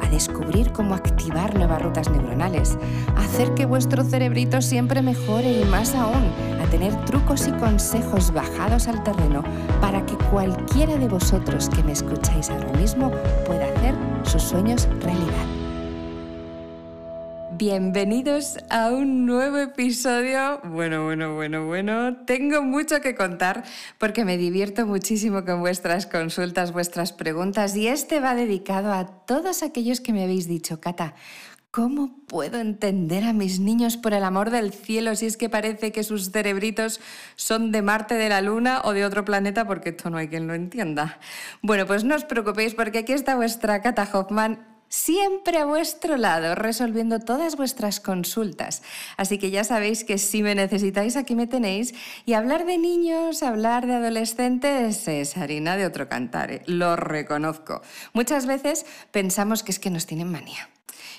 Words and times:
a 0.00 0.08
descubrir 0.08 0.72
cómo 0.72 0.94
activar 0.94 1.54
nuevas 1.54 1.82
rutas 1.82 2.10
neuronales, 2.10 2.78
a 3.14 3.24
hacer 3.24 3.52
que 3.54 3.66
vuestro 3.66 4.02
cerebrito 4.02 4.62
siempre 4.62 5.02
mejore 5.02 5.60
y 5.60 5.64
más 5.66 5.94
aún, 5.94 6.32
a 6.62 6.70
tener 6.70 6.94
trucos 7.04 7.46
y 7.46 7.52
consejos 7.52 8.32
bajados 8.32 8.88
al 8.88 9.02
terreno 9.02 9.42
para 9.80 10.04
que 10.06 10.16
cualquiera 10.30 10.96
de 10.96 11.08
vosotros 11.08 11.68
que 11.68 11.82
me 11.82 11.92
escucháis 11.92 12.48
ahora 12.48 12.72
mismo 12.78 13.10
pueda 13.46 13.66
hacer 13.66 13.94
sus 14.24 14.42
sueños 14.42 14.88
realidad. 15.00 15.57
Bienvenidos 17.58 18.56
a 18.70 18.92
un 18.92 19.26
nuevo 19.26 19.56
episodio. 19.56 20.60
Bueno, 20.62 21.02
bueno, 21.02 21.34
bueno, 21.34 21.66
bueno. 21.66 22.16
Tengo 22.24 22.62
mucho 22.62 23.00
que 23.00 23.16
contar 23.16 23.64
porque 23.98 24.24
me 24.24 24.36
divierto 24.36 24.86
muchísimo 24.86 25.44
con 25.44 25.58
vuestras 25.58 26.06
consultas, 26.06 26.72
vuestras 26.72 27.12
preguntas 27.12 27.74
y 27.74 27.88
este 27.88 28.20
va 28.20 28.36
dedicado 28.36 28.92
a 28.92 29.24
todos 29.26 29.64
aquellos 29.64 30.00
que 30.00 30.12
me 30.12 30.22
habéis 30.22 30.46
dicho, 30.46 30.80
Cata, 30.80 31.16
¿Cómo 31.72 32.20
puedo 32.28 32.60
entender 32.60 33.24
a 33.24 33.32
mis 33.32 33.58
niños 33.58 33.96
por 33.96 34.14
el 34.14 34.24
amor 34.24 34.50
del 34.50 34.72
cielo 34.72 35.16
si 35.16 35.26
es 35.26 35.36
que 35.36 35.50
parece 35.50 35.92
que 35.92 36.02
sus 36.02 36.30
cerebritos 36.30 37.00
son 37.34 37.72
de 37.72 37.82
Marte, 37.82 38.14
de 38.14 38.28
la 38.28 38.40
Luna 38.40 38.82
o 38.84 38.92
de 38.92 39.04
otro 39.04 39.24
planeta? 39.24 39.66
Porque 39.66 39.90
esto 39.90 40.10
no 40.10 40.16
hay 40.16 40.28
quien 40.28 40.46
lo 40.46 40.54
entienda. 40.54 41.18
Bueno, 41.60 41.86
pues 41.86 42.04
no 42.04 42.14
os 42.14 42.24
preocupéis 42.24 42.74
porque 42.74 42.98
aquí 42.98 43.12
está 43.12 43.34
vuestra 43.36 43.82
Cata 43.82 44.08
Hoffman 44.10 44.77
siempre 44.88 45.58
a 45.58 45.64
vuestro 45.64 46.16
lado, 46.16 46.54
resolviendo 46.54 47.20
todas 47.20 47.56
vuestras 47.56 48.00
consultas. 48.00 48.82
Así 49.16 49.38
que 49.38 49.50
ya 49.50 49.64
sabéis 49.64 50.04
que 50.04 50.18
si 50.18 50.42
me 50.42 50.54
necesitáis, 50.54 51.16
aquí 51.16 51.34
me 51.34 51.46
tenéis. 51.46 51.94
Y 52.26 52.34
hablar 52.34 52.66
de 52.66 52.78
niños, 52.78 53.42
hablar 53.42 53.86
de 53.86 53.94
adolescentes 53.94 55.08
es 55.08 55.36
harina 55.36 55.76
de 55.76 55.86
otro 55.86 56.08
cantar, 56.08 56.52
¿eh? 56.52 56.62
lo 56.66 56.96
reconozco. 56.96 57.82
Muchas 58.12 58.46
veces 58.46 58.86
pensamos 59.10 59.62
que 59.62 59.72
es 59.72 59.78
que 59.78 59.90
nos 59.90 60.06
tienen 60.06 60.30
manía 60.30 60.68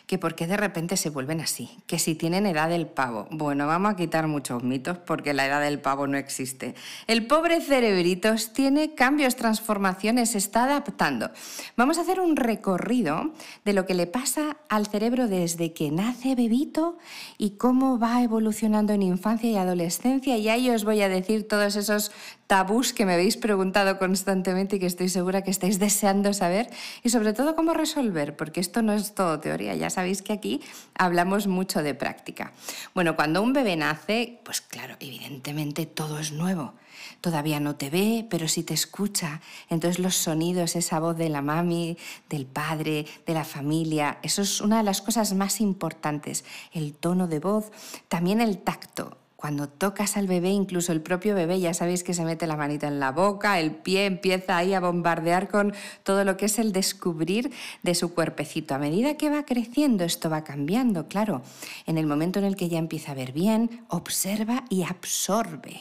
que 0.08 0.18
por 0.18 0.36
qué 0.36 0.48
de 0.48 0.58
repente 0.58 0.98
se 0.98 1.10
vuelven 1.10 1.42
así, 1.42 1.70
que 1.88 2.00
si 2.00 2.16
tienen 2.16 2.46
edad 2.46 2.70
del 2.70 2.88
pavo. 2.88 3.28
Bueno, 3.32 3.68
vamos 3.68 3.94
a 3.94 3.96
quitar 3.96 4.28
muchos 4.28 4.64
mitos 4.64 4.98
porque 4.98 5.34
la 5.34 5.46
edad 5.46 5.62
del 5.62 5.80
pavo 5.80 6.08
no 6.08 6.18
existe. 6.18 6.76
El 7.08 7.28
pobre 7.28 7.62
cerebritos 7.62 8.54
tiene 8.54 8.96
cambios, 8.96 9.36
transformaciones, 9.36 10.36
está 10.36 10.66
adaptando. 10.66 11.32
Vamos 11.76 11.98
a 11.98 12.02
hacer 12.02 12.20
un 12.20 12.36
recorrido 12.36 13.32
de 13.66 13.74
lo 13.74 13.86
que 13.86 13.94
le 13.94 14.08
pasa 14.08 14.58
al 14.70 14.88
cerebro 14.88 15.28
desde 15.28 15.74
que 15.74 15.92
nace 15.92 16.36
bebito 16.36 16.98
y 17.38 17.52
cómo 17.52 18.00
va 18.00 18.24
evolucionando 18.24 18.94
en 18.94 19.04
infancia 19.04 19.50
y 19.50 19.56
adolescencia 19.56 20.38
y 20.38 20.50
ahí 20.50 20.70
os 20.70 20.84
voy 20.84 21.02
a 21.02 21.10
decir 21.10 21.48
todos 21.48 21.76
esos 21.76 22.12
tabús 22.48 22.94
que 22.94 23.06
me 23.06 23.14
habéis 23.14 23.38
preguntado 23.38 24.00
constantemente 24.00 24.78
y 24.78 24.80
que 24.80 24.88
estoy 24.88 25.08
segura 25.10 25.44
que 25.44 25.52
estáis 25.52 25.78
deseando 25.78 26.34
saber 26.34 26.68
y 27.04 27.10
sobre 27.10 27.34
todo 27.34 27.56
cómo 27.56 27.74
resolver, 27.74 28.36
porque 28.36 28.60
esto 28.60 28.82
no 28.82 28.94
es 28.94 29.14
todo 29.14 29.40
teoría, 29.40 29.59
ya 29.60 29.90
sabéis 29.90 30.22
que 30.22 30.34
aquí 30.34 30.62
hablamos 30.96 31.48
mucho 31.48 31.84
de 31.84 31.94
práctica. 31.94 32.52
Bueno, 32.94 33.16
cuando 33.16 33.42
un 33.42 33.54
bebé 33.54 33.76
nace, 33.76 34.40
pues 34.44 34.62
claro, 34.62 34.96
evidentemente 35.00 35.86
todo 35.86 36.20
es 36.20 36.32
nuevo. 36.32 36.74
Todavía 37.22 37.60
no 37.60 37.76
te 37.76 37.90
ve, 37.90 38.26
pero 38.30 38.48
sí 38.48 38.64
te 38.64 38.74
escucha. 38.74 39.42
Entonces 39.70 40.00
los 40.00 40.16
sonidos, 40.16 40.76
esa 40.76 41.00
voz 41.00 41.18
de 41.18 41.30
la 41.30 41.42
mami, 41.42 41.98
del 42.30 42.46
padre, 42.46 43.06
de 43.26 43.34
la 43.34 43.44
familia, 43.44 44.20
eso 44.24 44.42
es 44.42 44.62
una 44.62 44.78
de 44.78 44.84
las 44.84 45.02
cosas 45.02 45.34
más 45.34 45.62
importantes. 45.62 46.46
El 46.72 46.94
tono 46.94 47.28
de 47.28 47.40
voz, 47.40 47.72
también 48.08 48.42
el 48.42 48.60
tacto 48.60 49.18
cuando 49.40 49.70
tocas 49.70 50.18
al 50.18 50.28
bebé, 50.28 50.50
incluso 50.50 50.92
el 50.92 51.00
propio 51.00 51.34
bebé, 51.34 51.62
ya 51.62 51.74
sabéis 51.74 52.04
que 52.04 52.14
se 52.14 52.26
mete 52.26 52.46
la 52.46 52.58
manita 52.58 52.90
en 52.90 53.00
la 53.00 53.14
boca, 53.14 53.58
el 53.58 53.72
pie 53.72 54.06
empieza 54.06 54.58
ahí 54.58 54.74
a 54.74 54.82
bombardear 54.82 55.48
con 55.48 55.74
todo 56.04 56.26
lo 56.26 56.36
que 56.36 56.48
es 56.48 56.60
el 56.60 56.74
descubrir 56.74 57.50
de 57.82 57.96
su 57.96 58.14
cuerpecito. 58.14 58.76
A 58.76 58.80
medida 58.80 59.16
que 59.16 59.30
va 59.30 59.46
creciendo, 59.46 60.04
esto 60.04 60.30
va 60.30 60.44
cambiando, 60.44 61.08
claro. 61.08 61.42
En 61.86 61.98
el 61.98 62.06
momento 62.06 62.40
en 62.40 62.46
el 62.46 62.58
que 62.58 62.68
ya 62.68 62.80
empieza 62.80 63.14
a 63.14 63.16
ver 63.16 63.32
bien, 63.32 63.86
observa 63.88 64.66
y 64.70 64.84
absorbe. 64.84 65.80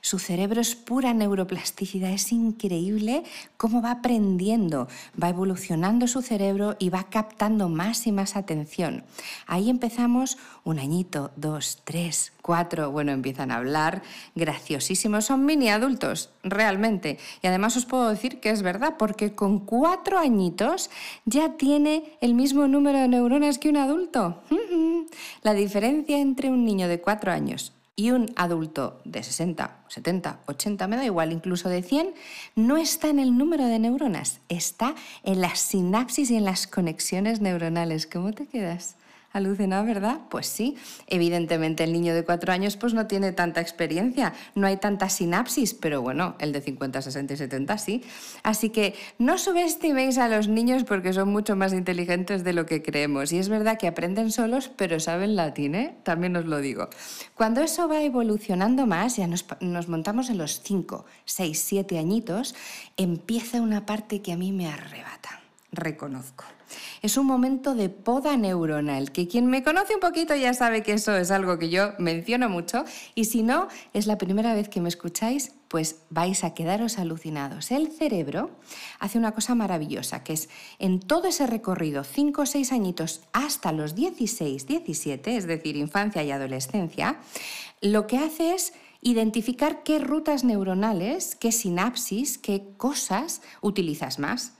Su 0.00 0.18
cerebro 0.18 0.60
es 0.60 0.74
pura 0.74 1.14
neuroplasticidad, 1.14 2.10
es 2.10 2.32
increíble 2.32 3.24
cómo 3.56 3.82
va 3.82 3.92
aprendiendo, 3.92 4.88
va 5.20 5.28
evolucionando 5.28 6.06
su 6.06 6.22
cerebro 6.22 6.76
y 6.78 6.90
va 6.90 7.04
captando 7.04 7.68
más 7.68 8.06
y 8.06 8.12
más 8.12 8.36
atención. 8.36 9.04
Ahí 9.46 9.70
empezamos 9.70 10.38
un 10.64 10.78
añito, 10.78 11.30
dos, 11.36 11.82
tres, 11.84 12.32
cuatro, 12.42 12.90
bueno, 12.90 13.12
empiezan 13.12 13.50
a 13.50 13.56
hablar, 13.56 14.02
graciosísimos, 14.34 15.26
son 15.26 15.44
mini 15.44 15.68
adultos, 15.68 16.30
realmente. 16.42 17.18
Y 17.42 17.46
además 17.46 17.76
os 17.76 17.86
puedo 17.86 18.08
decir 18.08 18.40
que 18.40 18.50
es 18.50 18.62
verdad, 18.62 18.94
porque 18.98 19.34
con 19.34 19.60
cuatro 19.60 20.18
añitos 20.18 20.90
ya 21.24 21.56
tiene 21.56 22.16
el 22.20 22.34
mismo 22.34 22.66
número 22.66 22.98
de 22.98 23.08
neuronas 23.08 23.58
que 23.58 23.68
un 23.68 23.76
adulto. 23.76 24.42
La 25.42 25.54
diferencia 25.54 26.18
entre 26.18 26.50
un 26.50 26.64
niño 26.64 26.88
de 26.88 27.00
cuatro 27.00 27.32
años 27.32 27.72
y 27.98 28.12
un 28.12 28.30
adulto 28.36 29.00
de 29.04 29.24
60, 29.24 29.78
70, 29.88 30.38
80, 30.46 30.86
me 30.86 30.96
da 30.96 31.04
igual, 31.04 31.32
incluso 31.32 31.68
de 31.68 31.82
100, 31.82 32.14
no 32.54 32.76
está 32.76 33.08
en 33.08 33.18
el 33.18 33.36
número 33.36 33.66
de 33.66 33.80
neuronas, 33.80 34.38
está 34.48 34.94
en 35.24 35.40
las 35.40 35.58
sinapsis 35.58 36.30
y 36.30 36.36
en 36.36 36.44
las 36.44 36.68
conexiones 36.68 37.40
neuronales. 37.40 38.06
¿Cómo 38.06 38.32
te 38.32 38.46
quedas? 38.46 38.97
Alucinado, 39.30 39.84
¿verdad? 39.84 40.20
Pues 40.30 40.46
sí, 40.46 40.76
evidentemente 41.06 41.84
el 41.84 41.92
niño 41.92 42.14
de 42.14 42.24
cuatro 42.24 42.50
años 42.50 42.78
pues 42.78 42.94
no 42.94 43.06
tiene 43.06 43.32
tanta 43.32 43.60
experiencia, 43.60 44.32
no 44.54 44.66
hay 44.66 44.78
tanta 44.78 45.10
sinapsis, 45.10 45.74
pero 45.74 46.00
bueno, 46.00 46.34
el 46.38 46.50
de 46.52 46.62
50, 46.62 47.02
60 47.02 47.34
y 47.34 47.36
70 47.36 47.76
sí. 47.76 48.04
Así 48.42 48.70
que 48.70 48.94
no 49.18 49.36
subestiméis 49.36 50.16
a 50.16 50.28
los 50.28 50.48
niños 50.48 50.84
porque 50.84 51.12
son 51.12 51.28
mucho 51.28 51.56
más 51.56 51.74
inteligentes 51.74 52.42
de 52.42 52.54
lo 52.54 52.64
que 52.64 52.82
creemos. 52.82 53.30
Y 53.32 53.38
es 53.38 53.50
verdad 53.50 53.78
que 53.78 53.86
aprenden 53.86 54.32
solos, 54.32 54.70
pero 54.74 54.98
saben 54.98 55.36
latín, 55.36 55.74
¿eh? 55.74 55.94
También 56.04 56.34
os 56.34 56.46
lo 56.46 56.58
digo. 56.58 56.88
Cuando 57.34 57.60
eso 57.60 57.86
va 57.86 58.00
evolucionando 58.00 58.86
más, 58.86 59.16
ya 59.16 59.26
nos, 59.26 59.44
nos 59.60 59.88
montamos 59.88 60.30
en 60.30 60.38
los 60.38 60.62
5, 60.62 61.04
6, 61.26 61.58
7 61.66 61.98
añitos, 61.98 62.54
empieza 62.96 63.60
una 63.60 63.84
parte 63.84 64.22
que 64.22 64.32
a 64.32 64.36
mí 64.38 64.52
me 64.52 64.68
arrebata, 64.68 65.42
reconozco. 65.70 66.44
Es 67.02 67.16
un 67.16 67.26
momento 67.26 67.74
de 67.74 67.88
poda 67.88 68.36
neuronal, 68.36 69.12
que 69.12 69.28
quien 69.28 69.46
me 69.46 69.62
conoce 69.62 69.94
un 69.94 70.00
poquito 70.00 70.34
ya 70.34 70.54
sabe 70.54 70.82
que 70.82 70.92
eso 70.92 71.16
es 71.16 71.30
algo 71.30 71.58
que 71.58 71.70
yo 71.70 71.92
menciono 71.98 72.48
mucho 72.48 72.84
y 73.14 73.26
si 73.26 73.42
no, 73.42 73.68
es 73.92 74.06
la 74.06 74.18
primera 74.18 74.54
vez 74.54 74.68
que 74.68 74.80
me 74.80 74.88
escucháis, 74.88 75.52
pues 75.68 76.02
vais 76.10 76.44
a 76.44 76.54
quedaros 76.54 76.98
alucinados. 76.98 77.70
El 77.70 77.92
cerebro 77.92 78.50
hace 78.98 79.18
una 79.18 79.32
cosa 79.32 79.54
maravillosa, 79.54 80.24
que 80.24 80.32
es 80.32 80.48
en 80.78 81.00
todo 81.00 81.28
ese 81.28 81.46
recorrido, 81.46 82.04
5 82.04 82.42
o 82.42 82.46
6 82.46 82.72
añitos 82.72 83.22
hasta 83.32 83.72
los 83.72 83.94
16, 83.94 84.66
17, 84.66 85.36
es 85.36 85.46
decir, 85.46 85.76
infancia 85.76 86.22
y 86.22 86.30
adolescencia, 86.30 87.20
lo 87.80 88.06
que 88.06 88.18
hace 88.18 88.54
es 88.54 88.72
identificar 89.00 89.82
qué 89.84 89.98
rutas 89.98 90.42
neuronales, 90.42 91.36
qué 91.36 91.52
sinapsis, 91.52 92.38
qué 92.38 92.72
cosas 92.76 93.42
utilizas 93.60 94.18
más. 94.18 94.57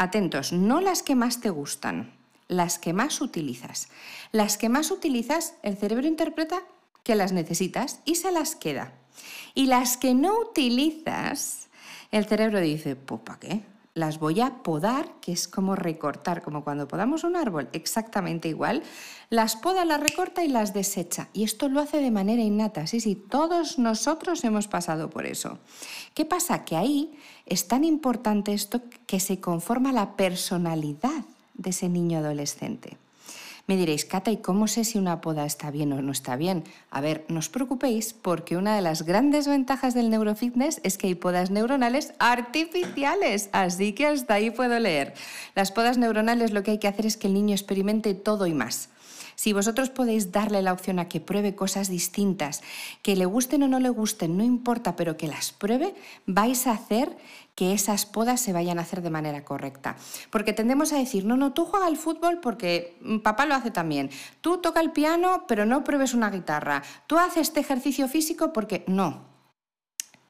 Atentos, 0.00 0.54
no 0.54 0.80
las 0.80 1.02
que 1.02 1.14
más 1.14 1.42
te 1.42 1.50
gustan, 1.50 2.14
las 2.48 2.78
que 2.78 2.94
más 2.94 3.20
utilizas. 3.20 3.90
Las 4.32 4.56
que 4.56 4.70
más 4.70 4.90
utilizas, 4.90 5.56
el 5.62 5.76
cerebro 5.76 6.06
interpreta 6.06 6.62
que 7.02 7.14
las 7.14 7.32
necesitas 7.32 8.00
y 8.06 8.14
se 8.14 8.32
las 8.32 8.56
queda. 8.56 8.94
Y 9.54 9.66
las 9.66 9.98
que 9.98 10.14
no 10.14 10.40
utilizas, 10.40 11.68
el 12.12 12.24
cerebro 12.24 12.60
dice, 12.60 12.96
pues 12.96 13.20
¿para 13.20 13.40
qué? 13.40 13.60
Las 13.94 14.20
voy 14.20 14.40
a 14.40 14.62
podar, 14.62 15.10
que 15.20 15.32
es 15.32 15.48
como 15.48 15.74
recortar, 15.74 16.42
como 16.42 16.62
cuando 16.62 16.86
podamos 16.86 17.24
un 17.24 17.34
árbol, 17.34 17.68
exactamente 17.72 18.48
igual. 18.48 18.84
Las 19.30 19.56
poda, 19.56 19.84
las 19.84 19.98
recorta 19.98 20.44
y 20.44 20.48
las 20.48 20.72
desecha. 20.72 21.28
Y 21.32 21.42
esto 21.42 21.68
lo 21.68 21.80
hace 21.80 21.96
de 21.96 22.12
manera 22.12 22.40
innata. 22.40 22.86
Sí, 22.86 23.00
sí, 23.00 23.16
todos 23.16 23.80
nosotros 23.80 24.44
hemos 24.44 24.68
pasado 24.68 25.10
por 25.10 25.26
eso. 25.26 25.58
¿Qué 26.14 26.24
pasa? 26.24 26.64
Que 26.64 26.76
ahí 26.76 27.18
es 27.46 27.66
tan 27.66 27.82
importante 27.82 28.52
esto 28.52 28.80
que 29.08 29.18
se 29.18 29.40
conforma 29.40 29.90
la 29.90 30.14
personalidad 30.14 31.24
de 31.54 31.70
ese 31.70 31.88
niño 31.88 32.18
adolescente. 32.18 32.96
Me 33.66 33.76
diréis, 33.76 34.04
Cata, 34.04 34.30
¿y 34.30 34.38
cómo 34.38 34.66
sé 34.66 34.84
si 34.84 34.98
una 34.98 35.20
poda 35.20 35.46
está 35.46 35.70
bien 35.70 35.92
o 35.92 36.02
no 36.02 36.12
está 36.12 36.36
bien? 36.36 36.64
A 36.90 37.00
ver, 37.00 37.24
no 37.28 37.38
os 37.38 37.48
preocupéis 37.48 38.12
porque 38.14 38.56
una 38.56 38.74
de 38.74 38.82
las 38.82 39.02
grandes 39.02 39.46
ventajas 39.46 39.94
del 39.94 40.10
neurofitness 40.10 40.80
es 40.82 40.98
que 40.98 41.08
hay 41.08 41.14
podas 41.14 41.50
neuronales 41.50 42.12
artificiales, 42.18 43.50
así 43.52 43.92
que 43.92 44.06
hasta 44.06 44.34
ahí 44.34 44.50
puedo 44.50 44.78
leer. 44.78 45.14
Las 45.54 45.72
podas 45.72 45.98
neuronales 45.98 46.52
lo 46.52 46.62
que 46.62 46.72
hay 46.72 46.78
que 46.78 46.88
hacer 46.88 47.06
es 47.06 47.16
que 47.16 47.28
el 47.28 47.34
niño 47.34 47.54
experimente 47.54 48.14
todo 48.14 48.46
y 48.46 48.54
más. 48.54 48.88
Si 49.40 49.54
vosotros 49.54 49.88
podéis 49.88 50.32
darle 50.32 50.60
la 50.60 50.74
opción 50.74 50.98
a 50.98 51.08
que 51.08 51.18
pruebe 51.18 51.54
cosas 51.54 51.88
distintas, 51.88 52.60
que 53.00 53.16
le 53.16 53.24
gusten 53.24 53.62
o 53.62 53.68
no 53.68 53.80
le 53.80 53.88
gusten, 53.88 54.36
no 54.36 54.44
importa, 54.44 54.96
pero 54.96 55.16
que 55.16 55.28
las 55.28 55.50
pruebe, 55.50 55.94
vais 56.26 56.66
a 56.66 56.72
hacer 56.72 57.16
que 57.54 57.72
esas 57.72 58.04
podas 58.04 58.42
se 58.42 58.52
vayan 58.52 58.78
a 58.78 58.82
hacer 58.82 59.00
de 59.00 59.08
manera 59.08 59.42
correcta. 59.42 59.96
Porque 60.28 60.52
tendemos 60.52 60.92
a 60.92 60.98
decir, 60.98 61.24
no, 61.24 61.38
no, 61.38 61.54
tú 61.54 61.64
juega 61.64 61.86
al 61.86 61.96
fútbol 61.96 62.40
porque 62.42 62.98
papá 63.24 63.46
lo 63.46 63.54
hace 63.54 63.70
también. 63.70 64.10
Tú 64.42 64.58
toca 64.58 64.80
el 64.80 64.92
piano, 64.92 65.46
pero 65.48 65.64
no 65.64 65.84
pruebes 65.84 66.12
una 66.12 66.28
guitarra. 66.28 66.82
Tú 67.06 67.16
haces 67.16 67.48
este 67.48 67.60
ejercicio 67.60 68.08
físico 68.08 68.52
porque 68.52 68.84
no. 68.88 69.24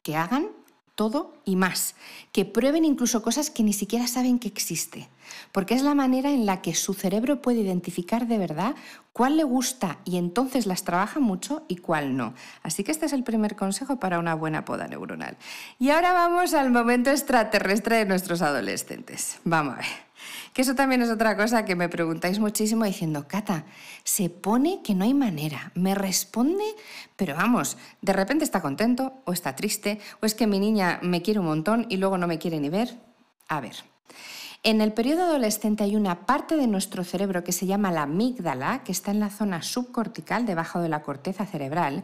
Que 0.03 0.15
hagan 0.15 0.47
todo 0.95 1.33
y 1.45 1.55
más, 1.55 1.95
que 2.31 2.45
prueben 2.45 2.85
incluso 2.85 3.21
cosas 3.21 3.49
que 3.49 3.63
ni 3.63 3.73
siquiera 3.73 4.07
saben 4.07 4.39
que 4.39 4.47
existe, 4.47 5.09
porque 5.51 5.73
es 5.73 5.81
la 5.81 5.95
manera 5.95 6.31
en 6.31 6.45
la 6.45 6.61
que 6.61 6.75
su 6.75 6.93
cerebro 6.93 7.41
puede 7.41 7.61
identificar 7.61 8.27
de 8.27 8.37
verdad 8.37 8.75
cuál 9.13 9.37
le 9.37 9.43
gusta 9.43 9.99
y 10.05 10.17
entonces 10.17 10.65
las 10.65 10.83
trabaja 10.83 11.19
mucho 11.19 11.63
y 11.67 11.77
cuál 11.77 12.15
no. 12.17 12.33
Así 12.63 12.83
que 12.83 12.91
este 12.91 13.05
es 13.05 13.13
el 13.13 13.23
primer 13.23 13.55
consejo 13.55 13.99
para 13.99 14.19
una 14.19 14.35
buena 14.35 14.65
poda 14.65 14.87
neuronal. 14.87 15.37
Y 15.79 15.89
ahora 15.89 16.13
vamos 16.13 16.53
al 16.53 16.71
momento 16.71 17.09
extraterrestre 17.09 17.97
de 17.97 18.05
nuestros 18.05 18.41
adolescentes. 18.41 19.39
Vamos 19.43 19.73
a 19.75 19.77
ver. 19.77 20.10
Que 20.53 20.61
eso 20.61 20.75
también 20.75 21.01
es 21.01 21.09
otra 21.09 21.37
cosa 21.37 21.65
que 21.65 21.75
me 21.75 21.89
preguntáis 21.89 22.39
muchísimo 22.39 22.85
diciendo, 22.85 23.27
Cata, 23.27 23.65
se 24.03 24.29
pone 24.29 24.81
que 24.83 24.95
no 24.95 25.03
hay 25.03 25.13
manera, 25.13 25.71
me 25.75 25.95
responde, 25.95 26.63
pero 27.15 27.35
vamos, 27.35 27.77
de 28.01 28.13
repente 28.13 28.43
está 28.43 28.61
contento 28.61 29.13
o 29.25 29.33
está 29.33 29.55
triste, 29.55 29.99
o 30.21 30.25
es 30.25 30.35
que 30.35 30.47
mi 30.47 30.59
niña 30.59 30.99
me 31.01 31.21
quiere 31.21 31.39
un 31.39 31.47
montón 31.47 31.85
y 31.89 31.97
luego 31.97 32.17
no 32.17 32.27
me 32.27 32.39
quiere 32.39 32.59
ni 32.59 32.69
ver. 32.69 32.97
A 33.47 33.59
ver, 33.59 33.75
en 34.63 34.79
el 34.79 34.93
periodo 34.93 35.23
adolescente 35.23 35.83
hay 35.83 35.95
una 35.95 36.27
parte 36.27 36.55
de 36.55 36.67
nuestro 36.67 37.03
cerebro 37.03 37.43
que 37.43 37.51
se 37.51 37.65
llama 37.65 37.91
la 37.91 38.03
amígdala, 38.03 38.83
que 38.83 38.91
está 38.91 39.09
en 39.09 39.19
la 39.19 39.31
zona 39.31 39.63
subcortical, 39.63 40.45
debajo 40.45 40.79
de 40.79 40.89
la 40.89 41.01
corteza 41.01 41.47
cerebral, 41.47 42.03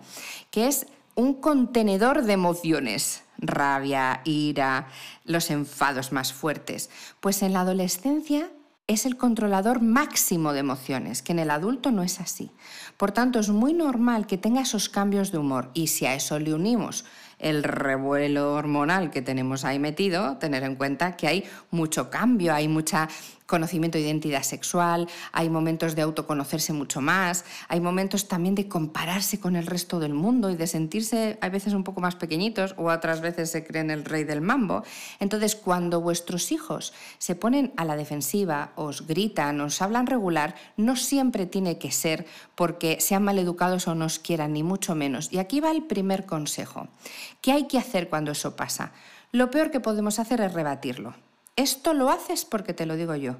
que 0.49 0.67
es 0.67 0.87
un 1.13 1.35
contenedor 1.35 2.23
de 2.23 2.33
emociones, 2.33 3.21
rabia, 3.37 4.21
ira, 4.23 4.87
los 5.25 5.49
enfados 5.51 6.11
más 6.11 6.33
fuertes. 6.33 6.89
Pues 7.19 7.41
en 7.41 7.53
la 7.53 7.61
adolescencia 7.61 8.49
es 8.87 9.05
el 9.05 9.17
controlador 9.17 9.81
máximo 9.81 10.53
de 10.53 10.59
emociones, 10.59 11.21
que 11.21 11.33
en 11.33 11.39
el 11.39 11.51
adulto 11.51 11.91
no 11.91 12.03
es 12.03 12.21
así. 12.21 12.51
Por 12.95 13.11
tanto, 13.11 13.39
es 13.39 13.49
muy 13.49 13.73
normal 13.73 14.27
que 14.27 14.37
tenga 14.37 14.61
esos 14.61 14.87
cambios 14.87 15.31
de 15.31 15.37
humor 15.37 15.71
y 15.73 15.87
si 15.87 16.05
a 16.05 16.15
eso 16.15 16.39
le 16.39 16.53
unimos 16.53 17.03
el 17.37 17.63
revuelo 17.63 18.53
hormonal 18.53 19.11
que 19.11 19.21
tenemos 19.21 19.65
ahí 19.65 19.77
metido, 19.77 20.37
tener 20.37 20.63
en 20.63 20.75
cuenta 20.75 21.17
que 21.17 21.27
hay 21.27 21.43
mucho 21.69 22.09
cambio, 22.09 22.53
hay 22.53 22.67
mucha 22.67 23.09
conocimiento 23.47 23.97
de 23.97 24.03
identidad 24.03 24.43
sexual, 24.43 25.07
hay 25.31 25.49
momentos 25.49 25.95
de 25.95 26.03
autoconocerse 26.03 26.73
mucho 26.73 27.01
más, 27.01 27.45
hay 27.69 27.79
momentos 27.79 28.27
también 28.27 28.53
de 28.53 28.67
compararse 28.67 29.39
con 29.39 29.55
el 29.55 29.65
resto 29.65 29.99
del 29.99 30.13
mundo 30.13 30.51
y 30.51 30.55
de 30.55 30.67
sentirse 30.67 31.39
a 31.41 31.49
veces 31.49 31.73
un 31.73 31.83
poco 31.83 32.01
más 32.01 32.15
pequeñitos 32.15 32.75
o 32.77 32.91
otras 32.91 33.21
veces 33.21 33.49
se 33.49 33.65
creen 33.65 33.89
el 33.89 34.05
rey 34.05 34.25
del 34.25 34.41
mambo. 34.41 34.83
Entonces, 35.19 35.55
cuando 35.55 36.01
vuestros 36.01 36.51
hijos 36.51 36.93
se 37.17 37.35
ponen 37.35 37.73
a 37.77 37.85
la 37.85 37.95
defensiva, 37.95 38.73
os 38.75 39.07
gritan, 39.07 39.61
os 39.61 39.81
hablan 39.81 40.07
regular, 40.07 40.55
no 40.75 40.95
siempre 40.95 41.45
tiene 41.45 41.79
que 41.79 41.91
ser 41.91 42.25
porque 42.55 42.99
sean 42.99 43.23
maleducados 43.23 43.87
o 43.87 43.95
nos 43.95 44.19
quieran, 44.19 44.53
ni 44.53 44.63
mucho 44.63 44.93
menos. 44.93 45.31
Y 45.31 45.39
aquí 45.39 45.61
va 45.61 45.71
el 45.71 45.83
primer 45.83 46.25
consejo. 46.25 46.89
¿Qué 47.41 47.53
hay 47.53 47.67
que 47.67 47.77
hacer 47.77 48.09
cuando 48.09 48.31
eso 48.31 48.55
pasa? 48.57 48.91
Lo 49.31 49.49
peor 49.49 49.71
que 49.71 49.79
podemos 49.79 50.19
hacer 50.19 50.41
es 50.41 50.53
rebatirlo. 50.53 51.26
Esto 51.57 51.95
lo 51.95 52.11
haces 52.11 52.45
porque 52.45 52.73
te 52.73 52.85
lo 52.85 52.95
digo 52.95 53.15
yo. 53.15 53.35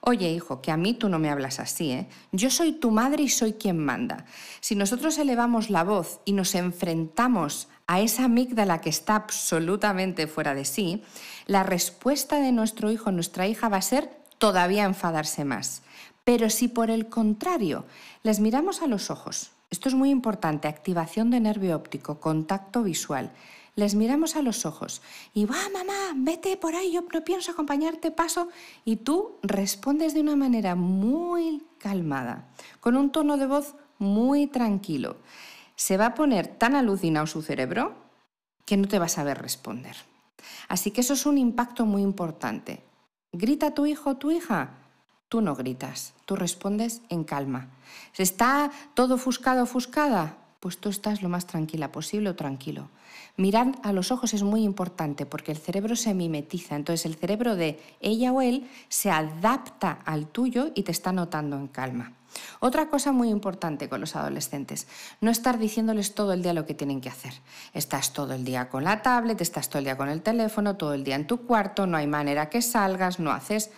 Oye, 0.00 0.28
hijo, 0.32 0.60
que 0.60 0.72
a 0.72 0.76
mí 0.76 0.92
tú 0.92 1.08
no 1.08 1.20
me 1.20 1.30
hablas 1.30 1.60
así, 1.60 1.92
¿eh? 1.92 2.08
Yo 2.32 2.50
soy 2.50 2.72
tu 2.72 2.90
madre 2.90 3.22
y 3.22 3.28
soy 3.28 3.52
quien 3.52 3.78
manda. 3.78 4.24
Si 4.60 4.74
nosotros 4.74 5.16
elevamos 5.18 5.70
la 5.70 5.84
voz 5.84 6.18
y 6.24 6.32
nos 6.32 6.56
enfrentamos 6.56 7.68
a 7.86 8.00
esa 8.00 8.24
amígdala 8.24 8.80
que 8.80 8.90
está 8.90 9.14
absolutamente 9.14 10.26
fuera 10.26 10.54
de 10.54 10.64
sí, 10.64 11.04
la 11.46 11.62
respuesta 11.62 12.40
de 12.40 12.50
nuestro 12.50 12.90
hijo, 12.90 13.12
nuestra 13.12 13.46
hija, 13.46 13.68
va 13.68 13.76
a 13.76 13.82
ser 13.82 14.10
todavía 14.38 14.84
enfadarse 14.84 15.44
más. 15.44 15.82
Pero 16.24 16.50
si 16.50 16.66
por 16.66 16.90
el 16.90 17.08
contrario 17.08 17.84
les 18.24 18.40
miramos 18.40 18.82
a 18.82 18.88
los 18.88 19.10
ojos, 19.10 19.52
esto 19.70 19.88
es 19.88 19.94
muy 19.94 20.10
importante, 20.10 20.66
activación 20.66 21.30
de 21.30 21.38
nervio 21.38 21.76
óptico, 21.76 22.18
contacto 22.18 22.82
visual, 22.82 23.30
les 23.76 23.94
miramos 23.94 24.36
a 24.36 24.42
los 24.42 24.66
ojos 24.66 25.02
y 25.32 25.44
va, 25.44 25.56
mamá, 25.72 26.12
vete 26.16 26.56
por 26.56 26.74
ahí, 26.74 26.92
yo 26.92 27.02
no 27.12 27.24
pienso 27.24 27.52
acompañarte, 27.52 28.10
paso. 28.10 28.48
Y 28.84 28.96
tú 28.96 29.38
respondes 29.42 30.14
de 30.14 30.20
una 30.20 30.36
manera 30.36 30.74
muy 30.74 31.62
calmada, 31.78 32.48
con 32.80 32.96
un 32.96 33.10
tono 33.10 33.36
de 33.36 33.46
voz 33.46 33.74
muy 33.98 34.46
tranquilo. 34.46 35.16
Se 35.76 35.96
va 35.96 36.06
a 36.06 36.14
poner 36.14 36.46
tan 36.46 36.74
alucinado 36.74 37.26
su 37.26 37.42
cerebro 37.42 37.94
que 38.66 38.76
no 38.76 38.88
te 38.88 38.98
vas 38.98 39.18
a 39.18 39.24
ver 39.24 39.38
responder. 39.40 39.96
Así 40.68 40.90
que 40.90 41.00
eso 41.00 41.14
es 41.14 41.26
un 41.26 41.38
impacto 41.38 41.86
muy 41.86 42.02
importante. 42.02 42.82
¿Grita 43.32 43.74
tu 43.74 43.86
hijo 43.86 44.10
o 44.10 44.16
tu 44.16 44.30
hija? 44.30 44.70
Tú 45.28 45.40
no 45.40 45.54
gritas, 45.54 46.14
tú 46.26 46.34
respondes 46.34 47.02
en 47.08 47.24
calma. 47.24 47.68
¿Se 48.12 48.24
está 48.24 48.70
todo 48.94 49.14
ofuscado, 49.14 49.62
ofuscada? 49.62 50.36
Pues 50.60 50.78
tú 50.78 50.90
estás 50.90 51.22
lo 51.22 51.28
más 51.28 51.46
tranquila 51.46 51.90
posible 51.90 52.30
o 52.30 52.36
tranquilo. 52.36 52.88
Mirar 53.36 53.72
a 53.82 53.92
los 53.92 54.12
ojos 54.12 54.34
es 54.34 54.42
muy 54.42 54.62
importante 54.62 55.24
porque 55.24 55.52
el 55.52 55.58
cerebro 55.58 55.96
se 55.96 56.12
mimetiza, 56.12 56.76
entonces 56.76 57.06
el 57.06 57.16
cerebro 57.16 57.56
de 57.56 57.80
ella 58.00 58.32
o 58.32 58.42
él 58.42 58.68
se 58.88 59.10
adapta 59.10 59.98
al 60.04 60.26
tuyo 60.26 60.70
y 60.74 60.82
te 60.82 60.92
está 60.92 61.12
notando 61.12 61.56
en 61.56 61.66
calma. 61.66 62.12
Otra 62.60 62.88
cosa 62.88 63.10
muy 63.10 63.28
importante 63.28 63.88
con 63.88 64.00
los 64.00 64.14
adolescentes, 64.14 64.86
no 65.20 65.30
estar 65.30 65.58
diciéndoles 65.58 66.14
todo 66.14 66.32
el 66.32 66.42
día 66.42 66.52
lo 66.52 66.66
que 66.66 66.74
tienen 66.74 67.00
que 67.00 67.08
hacer. 67.08 67.32
Estás 67.72 68.12
todo 68.12 68.34
el 68.34 68.44
día 68.44 68.68
con 68.68 68.84
la 68.84 69.02
tablet, 69.02 69.40
estás 69.40 69.68
todo 69.68 69.78
el 69.78 69.84
día 69.84 69.96
con 69.96 70.08
el 70.08 70.22
teléfono, 70.22 70.76
todo 70.76 70.94
el 70.94 71.02
día 71.02 71.16
en 71.16 71.26
tu 71.26 71.38
cuarto, 71.46 71.86
no 71.86 71.96
hay 71.96 72.06
manera 72.06 72.50
que 72.50 72.62
salgas, 72.62 73.18
no 73.18 73.32
haces... 73.32 73.70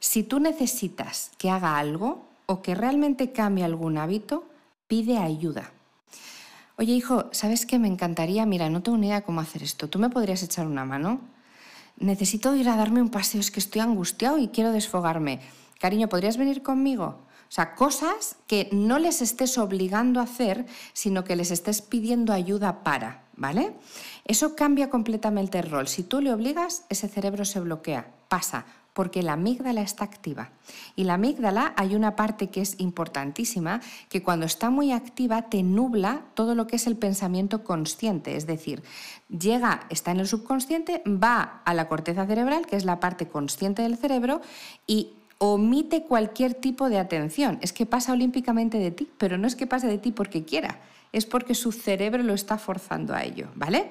Si 0.00 0.22
tú 0.22 0.38
necesitas 0.38 1.30
que 1.38 1.48
haga 1.48 1.78
algo 1.78 2.26
o 2.46 2.60
que 2.60 2.74
realmente 2.74 3.32
cambie 3.32 3.64
algún 3.64 3.96
hábito, 3.96 4.44
pide 4.94 5.18
ayuda. 5.18 5.72
Oye, 6.78 6.92
hijo, 6.92 7.24
¿sabes 7.32 7.66
qué? 7.66 7.80
Me 7.80 7.88
encantaría, 7.88 8.46
mira, 8.46 8.70
no 8.70 8.80
tengo 8.80 8.96
ni 8.96 9.08
idea 9.08 9.24
cómo 9.24 9.40
hacer 9.40 9.64
esto. 9.64 9.88
¿Tú 9.88 9.98
me 9.98 10.08
podrías 10.08 10.44
echar 10.44 10.68
una 10.68 10.84
mano? 10.84 11.20
Necesito 11.96 12.54
ir 12.54 12.68
a 12.68 12.76
darme 12.76 13.02
un 13.02 13.08
paseo, 13.08 13.40
es 13.40 13.50
que 13.50 13.58
estoy 13.58 13.80
angustiado 13.80 14.38
y 14.38 14.50
quiero 14.50 14.70
desfogarme. 14.70 15.40
Cariño, 15.80 16.08
¿podrías 16.08 16.36
venir 16.36 16.62
conmigo? 16.62 17.06
O 17.06 17.50
sea, 17.56 17.74
cosas 17.74 18.36
que 18.46 18.68
no 18.70 19.00
les 19.00 19.20
estés 19.20 19.58
obligando 19.58 20.20
a 20.20 20.24
hacer, 20.24 20.64
sino 20.92 21.24
que 21.24 21.34
les 21.34 21.50
estés 21.50 21.82
pidiendo 21.82 22.32
ayuda 22.32 22.84
para, 22.84 23.24
¿vale? 23.34 23.74
Eso 24.24 24.54
cambia 24.54 24.90
completamente 24.90 25.58
el 25.58 25.68
rol. 25.68 25.88
Si 25.88 26.04
tú 26.04 26.20
le 26.20 26.32
obligas, 26.32 26.84
ese 26.88 27.08
cerebro 27.08 27.44
se 27.44 27.58
bloquea, 27.58 28.14
pasa, 28.28 28.64
porque 28.94 29.22
la 29.22 29.34
amígdala 29.34 29.82
está 29.82 30.04
activa. 30.04 30.50
Y 30.96 31.04
la 31.04 31.14
amígdala 31.14 31.74
hay 31.76 31.94
una 31.94 32.16
parte 32.16 32.48
que 32.48 32.62
es 32.62 32.80
importantísima, 32.80 33.80
que 34.08 34.22
cuando 34.22 34.46
está 34.46 34.70
muy 34.70 34.92
activa 34.92 35.42
te 35.42 35.62
nubla 35.62 36.22
todo 36.34 36.54
lo 36.54 36.66
que 36.66 36.76
es 36.76 36.86
el 36.86 36.96
pensamiento 36.96 37.64
consciente, 37.64 38.36
es 38.36 38.46
decir, 38.46 38.82
llega, 39.28 39.86
está 39.90 40.12
en 40.12 40.20
el 40.20 40.28
subconsciente, 40.28 41.02
va 41.06 41.60
a 41.64 41.74
la 41.74 41.88
corteza 41.88 42.26
cerebral, 42.26 42.66
que 42.66 42.76
es 42.76 42.84
la 42.84 43.00
parte 43.00 43.28
consciente 43.28 43.82
del 43.82 43.98
cerebro, 43.98 44.40
y 44.86 45.10
omite 45.38 46.04
cualquier 46.04 46.54
tipo 46.54 46.88
de 46.88 46.98
atención. 46.98 47.58
Es 47.60 47.72
que 47.72 47.86
pasa 47.86 48.12
olímpicamente 48.12 48.78
de 48.78 48.92
ti, 48.92 49.10
pero 49.18 49.36
no 49.38 49.46
es 49.46 49.56
que 49.56 49.66
pase 49.66 49.88
de 49.88 49.98
ti 49.98 50.12
porque 50.12 50.44
quiera, 50.44 50.80
es 51.12 51.26
porque 51.26 51.54
su 51.54 51.72
cerebro 51.72 52.22
lo 52.22 52.32
está 52.32 52.58
forzando 52.58 53.12
a 53.14 53.24
ello, 53.24 53.48
¿vale? 53.56 53.90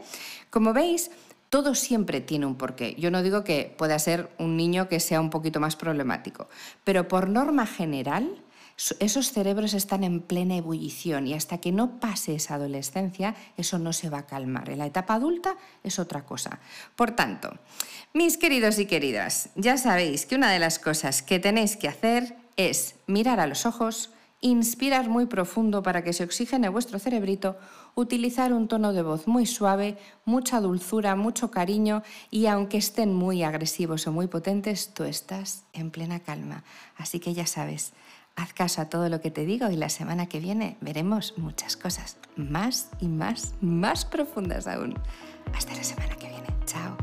Como 0.49 0.71
veis, 0.71 1.11
todo 1.53 1.75
siempre 1.75 2.19
tiene 2.19 2.47
un 2.47 2.55
porqué. 2.55 2.95
Yo 2.97 3.11
no 3.11 3.21
digo 3.21 3.43
que 3.43 3.75
pueda 3.77 3.99
ser 3.99 4.31
un 4.39 4.57
niño 4.57 4.89
que 4.89 4.99
sea 4.99 5.21
un 5.21 5.29
poquito 5.29 5.59
más 5.59 5.75
problemático, 5.75 6.49
pero 6.83 7.07
por 7.07 7.29
norma 7.29 7.67
general, 7.67 8.43
esos 8.99 9.31
cerebros 9.31 9.75
están 9.75 10.03
en 10.03 10.21
plena 10.21 10.55
ebullición 10.55 11.27
y 11.27 11.35
hasta 11.35 11.59
que 11.59 11.71
no 11.71 11.99
pase 11.99 12.33
esa 12.33 12.55
adolescencia, 12.55 13.35
eso 13.55 13.77
no 13.77 13.93
se 13.93 14.09
va 14.09 14.17
a 14.17 14.25
calmar. 14.25 14.71
En 14.71 14.79
la 14.79 14.87
etapa 14.87 15.13
adulta 15.13 15.55
es 15.83 15.99
otra 15.99 16.25
cosa. 16.25 16.59
Por 16.95 17.11
tanto, 17.11 17.51
mis 18.13 18.39
queridos 18.39 18.79
y 18.79 18.87
queridas, 18.87 19.49
ya 19.53 19.77
sabéis 19.77 20.25
que 20.25 20.33
una 20.33 20.51
de 20.51 20.57
las 20.57 20.79
cosas 20.79 21.21
que 21.21 21.37
tenéis 21.37 21.77
que 21.77 21.87
hacer 21.87 22.35
es 22.57 22.95
mirar 23.05 23.39
a 23.39 23.45
los 23.45 23.67
ojos, 23.67 24.09
inspirar 24.43 25.09
muy 25.09 25.25
profundo 25.25 25.81
para 25.81 26.03
que 26.03 26.11
se 26.11 26.23
oxigene 26.23 26.67
vuestro 26.67 26.99
cerebrito, 26.99 27.57
utilizar 27.95 28.53
un 28.53 28.67
tono 28.67 28.91
de 28.91 29.01
voz 29.01 29.25
muy 29.25 29.45
suave, 29.45 29.97
mucha 30.25 30.59
dulzura, 30.59 31.15
mucho 31.15 31.49
cariño 31.49 32.03
y 32.29 32.47
aunque 32.47 32.77
estén 32.77 33.13
muy 33.13 33.41
agresivos 33.41 34.05
o 34.05 34.11
muy 34.11 34.27
potentes, 34.27 34.93
tú 34.93 35.05
estás 35.05 35.63
en 35.71 35.91
plena 35.91 36.19
calma. 36.19 36.63
Así 36.97 37.21
que 37.21 37.33
ya 37.33 37.47
sabes, 37.47 37.93
haz 38.35 38.53
caso 38.53 38.81
a 38.81 38.89
todo 38.89 39.07
lo 39.07 39.21
que 39.21 39.31
te 39.31 39.45
digo 39.45 39.69
y 39.69 39.77
la 39.77 39.89
semana 39.89 40.27
que 40.27 40.41
viene 40.41 40.77
veremos 40.81 41.37
muchas 41.37 41.77
cosas 41.77 42.17
más 42.35 42.89
y 42.99 43.07
más, 43.07 43.53
más 43.61 44.03
profundas 44.03 44.67
aún. 44.67 44.95
Hasta 45.55 45.73
la 45.73 45.83
semana 45.83 46.15
que 46.15 46.27
viene. 46.27 46.47
Chao. 46.65 47.02